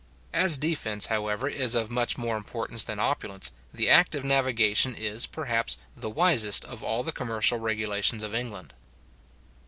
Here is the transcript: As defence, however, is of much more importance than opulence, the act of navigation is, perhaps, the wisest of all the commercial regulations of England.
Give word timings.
As 0.33 0.57
defence, 0.57 1.05
however, 1.13 1.47
is 1.47 1.75
of 1.75 1.91
much 1.91 2.17
more 2.17 2.35
importance 2.35 2.83
than 2.83 2.99
opulence, 2.99 3.51
the 3.71 3.87
act 3.87 4.15
of 4.15 4.23
navigation 4.23 4.95
is, 4.95 5.27
perhaps, 5.27 5.77
the 5.95 6.09
wisest 6.09 6.65
of 6.65 6.81
all 6.83 7.03
the 7.03 7.11
commercial 7.11 7.59
regulations 7.59 8.23
of 8.23 8.33
England. 8.33 8.73